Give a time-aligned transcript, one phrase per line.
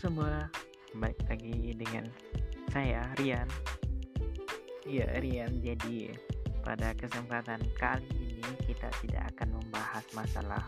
[0.00, 0.48] semua,
[0.96, 2.08] balik lagi dengan
[2.72, 3.44] saya Rian.
[4.88, 5.60] Iya Rian.
[5.60, 6.08] Jadi
[6.64, 8.08] pada kesempatan kali
[8.40, 10.64] ini kita tidak akan membahas masalah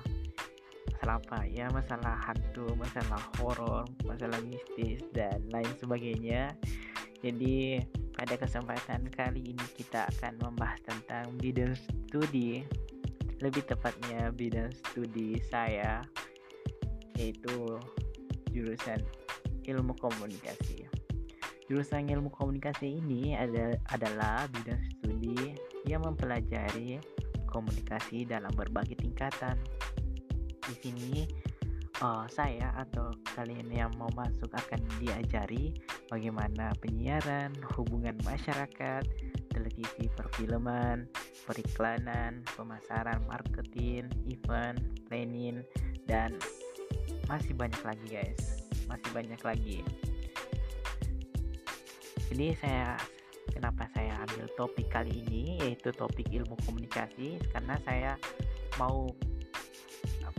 [0.92, 6.52] masalah apa ya masalah hantu, masalah horor, masalah mistis dan lain sebagainya.
[7.24, 7.80] Jadi
[8.12, 12.68] pada kesempatan kali ini kita akan membahas tentang bidang studi
[13.40, 16.04] lebih tepatnya bidang studi saya
[17.17, 17.80] yaitu
[18.53, 19.00] jurusan
[19.66, 20.86] ilmu komunikasi.
[21.71, 25.57] Jurusan ilmu komunikasi ini ada, adalah bidang studi
[25.88, 27.00] yang mempelajari
[27.48, 29.57] komunikasi dalam berbagai tingkatan.
[30.62, 31.25] Di sini
[32.02, 35.72] uh, saya atau kalian yang mau masuk akan diajari
[36.10, 39.05] bagaimana penyiaran, hubungan masyarakat,
[39.52, 41.06] televisi, perfilman,
[41.47, 45.62] periklanan, pemasaran, marketing, event, planning,
[46.08, 46.36] dan
[47.30, 48.61] masih banyak lagi guys.
[48.91, 49.78] Masih banyak lagi.
[52.33, 52.97] Jadi saya
[53.52, 57.36] kenapa saya ambil topik kali ini yaitu topik ilmu komunikasi?
[57.52, 58.16] Karena saya
[58.80, 59.05] mau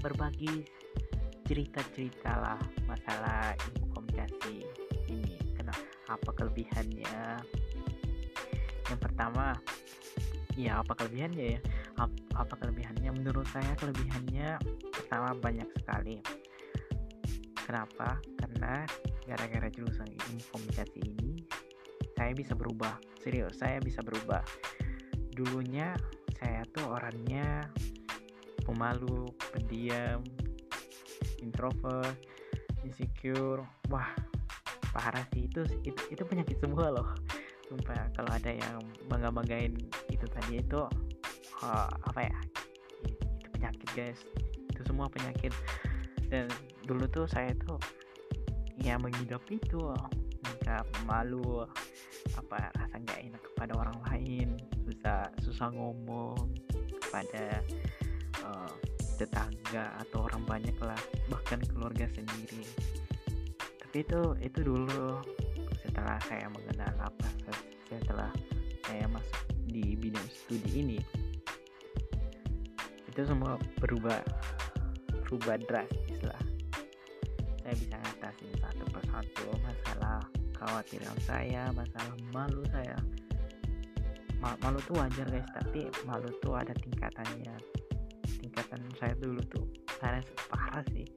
[0.03, 0.67] berbagi
[1.47, 4.67] cerita-cerita lah masalah ilmu komunikasi
[5.07, 5.39] ini.
[5.55, 5.80] Kenapa
[6.11, 7.39] apa kelebihannya?
[8.91, 9.55] Yang pertama
[10.59, 11.59] ya apa kelebihannya ya?
[12.35, 13.09] Apa kelebihannya?
[13.16, 14.57] Menurut saya kelebihannya
[14.91, 16.19] pertama banyak sekali.
[17.63, 18.19] Kenapa
[18.53, 18.85] karena
[19.25, 21.41] gara-gara jurusan ilmu komunikasi ini
[22.13, 23.01] saya bisa berubah.
[23.17, 24.45] Serius saya bisa berubah.
[25.33, 25.97] Dulunya
[26.37, 27.65] saya tuh orangnya
[28.63, 30.21] pemalu pendiam
[31.41, 32.13] introvert
[32.85, 33.65] insecure.
[33.89, 34.13] Wah
[34.93, 35.49] parah sih.
[35.49, 37.09] Itu itu, itu penyakit semua loh.
[37.65, 38.77] Sumpah kalau ada yang
[39.09, 39.73] bangga banggain
[40.13, 40.85] itu tadi itu
[41.65, 42.38] uh, apa ya?
[43.09, 44.21] Itu penyakit guys.
[44.69, 45.51] Itu semua penyakit.
[46.29, 46.47] Dan
[46.85, 47.81] dulu tuh saya tuh
[48.81, 49.93] ya mengidap itu
[50.63, 51.67] nggak malu
[52.39, 54.47] apa rasa nggak enak kepada orang lain
[54.88, 56.39] susah susah ngomong
[57.03, 57.61] kepada
[58.41, 58.73] uh,
[59.19, 60.97] tetangga atau orang banyak lah
[61.29, 62.66] bahkan keluarga sendiri.
[63.84, 65.22] Tapi itu itu dulu
[65.84, 67.29] setelah saya mengenal apa
[67.85, 68.31] setelah
[68.88, 71.00] saya masuk di bidang studi ini
[73.13, 74.22] itu semua berubah
[75.25, 76.42] berubah drastis lah
[77.73, 80.22] saya bisa ngatasin satu persatu masalah
[80.53, 82.94] kekhawatiran saya masalah malu saya.
[84.61, 87.57] Malu tuh wajar guys tapi malu tuh ada tingkatannya.
[88.45, 89.66] Tingkatan saya dulu tuh
[89.97, 90.22] saya
[90.53, 91.09] parah sih.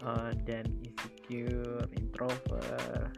[0.00, 3.12] Uh, dan insecure introvert.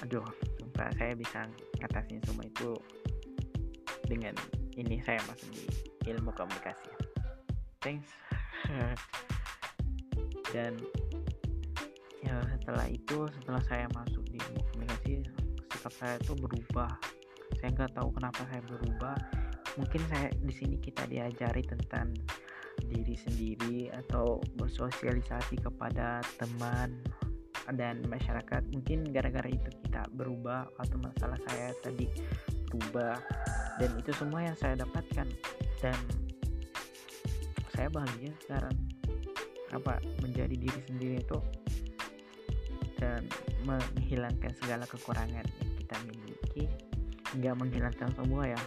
[0.00, 0.24] Aduh
[0.56, 1.44] sumpah saya bisa
[1.84, 2.72] ngatasin semua itu
[4.08, 4.32] dengan
[4.72, 5.68] ini saya masuk di
[6.08, 6.88] ilmu komunikasi.
[7.84, 8.08] Thanks.
[10.50, 10.74] Dan
[12.30, 14.38] ya setelah itu setelah saya masuk di
[14.70, 15.26] komunikasi
[15.74, 16.92] sikap saya itu berubah.
[17.58, 19.16] Saya nggak tahu kenapa saya berubah.
[19.74, 22.14] Mungkin saya di sini kita diajari tentang
[22.86, 27.02] diri sendiri atau bersosialisasi kepada teman
[27.74, 28.62] dan masyarakat.
[28.70, 32.06] Mungkin gara-gara itu kita berubah atau masalah saya tadi
[32.70, 33.18] berubah.
[33.82, 35.26] Dan itu semua yang saya dapatkan.
[35.82, 35.98] Dan
[37.74, 38.76] saya bahagia sekarang.
[39.70, 41.38] Apa menjadi diri sendiri itu
[43.00, 43.24] dan
[43.64, 46.64] menghilangkan segala kekurangan yang kita miliki.
[47.34, 48.60] Nggak menghilangkan semua ya.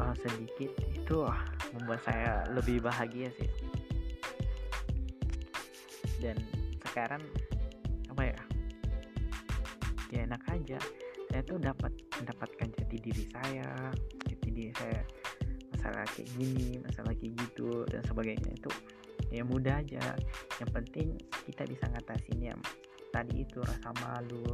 [0.00, 1.40] Uh, sedikit itu uh,
[1.72, 3.48] membuat saya lebih bahagia sih.
[6.20, 6.36] Dan
[6.84, 7.24] sekarang
[8.12, 8.40] apa ya
[10.12, 10.78] ya enak aja.
[11.32, 13.94] Saya tuh dapat mendapatkan jati diri saya
[14.28, 15.00] jati diri saya
[15.70, 18.50] masalah kayak gini masalah kayak gitu dan sebagainya.
[18.52, 18.70] Itu
[19.32, 20.04] ya mudah aja.
[20.58, 21.08] Yang penting
[21.46, 22.60] kita bisa ngatasin yang
[23.10, 24.46] tadi itu rasa malu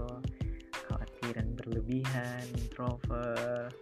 [0.88, 3.72] khawatiran berlebihan introvert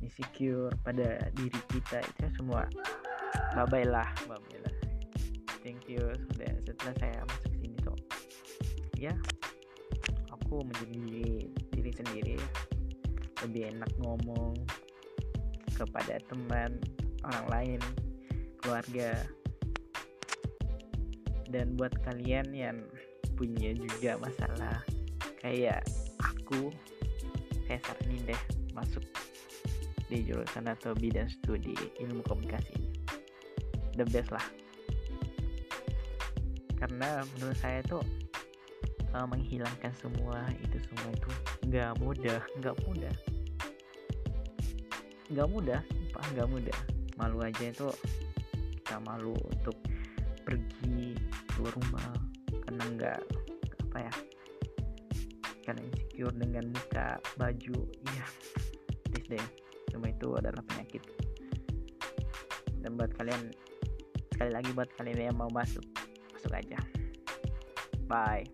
[0.00, 2.02] insecure pada diri kita.
[2.02, 2.66] Itu semua
[3.54, 4.74] bye bye lah bye lah.
[5.60, 6.02] Thank you.
[6.34, 7.98] Sudah setelah saya masuk sini tuh
[8.96, 9.14] ya
[10.32, 12.38] aku menjadi diri sendiri.
[13.46, 14.52] Lebih enak ngomong
[15.72, 16.76] kepada teman
[17.24, 17.80] orang lain
[18.60, 19.16] keluarga.
[21.50, 22.78] Dan buat kalian yang
[23.40, 24.84] punya juga masalah.
[25.40, 25.80] Kayak
[26.20, 26.68] aku
[27.64, 28.42] saya saranin deh
[28.76, 29.00] masuk
[30.12, 31.72] di jurusan atau bidang studi
[32.04, 32.76] ilmu komunikasi.
[32.76, 34.44] Ini the best lah.
[36.76, 38.04] Karena menurut saya tuh
[39.16, 41.30] uh, menghilangkan semua itu semua itu
[41.64, 43.14] nggak mudah nggak mudah.
[45.32, 46.78] Nggak mudah sumpah nggak mudah.
[47.16, 47.88] Malu aja itu
[48.84, 49.80] kita malu untuk
[50.44, 51.16] pergi
[51.48, 52.29] keluar rumah
[52.80, 53.20] karena nggak
[53.92, 54.14] apa ya
[55.68, 57.78] kalian insecure dengan muka baju
[58.08, 58.24] iya
[59.12, 59.46] please deh.
[59.92, 61.02] Semua itu adalah penyakit.
[62.80, 63.52] Dan buat kalian
[64.32, 65.84] sekali lagi buat kalian yang mau masuk
[66.32, 66.80] masuk aja.
[68.08, 68.48] Bye